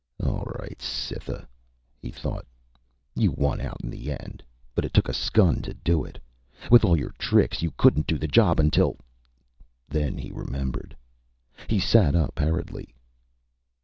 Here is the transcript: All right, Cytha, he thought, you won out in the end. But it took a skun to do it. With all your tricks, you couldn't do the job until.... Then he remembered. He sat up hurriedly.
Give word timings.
All 0.23 0.45
right, 0.59 0.79
Cytha, 0.81 1.45
he 2.01 2.09
thought, 2.09 2.47
you 3.13 3.31
won 3.31 3.61
out 3.61 3.81
in 3.83 3.91
the 3.91 4.09
end. 4.09 4.41
But 4.73 4.83
it 4.83 4.95
took 4.95 5.07
a 5.07 5.13
skun 5.13 5.61
to 5.61 5.75
do 5.75 6.03
it. 6.03 6.17
With 6.71 6.83
all 6.83 6.97
your 6.97 7.11
tricks, 7.19 7.61
you 7.61 7.69
couldn't 7.77 8.07
do 8.07 8.17
the 8.17 8.27
job 8.27 8.59
until.... 8.59 8.97
Then 9.87 10.17
he 10.17 10.31
remembered. 10.31 10.97
He 11.67 11.79
sat 11.79 12.15
up 12.15 12.39
hurriedly. 12.39 12.95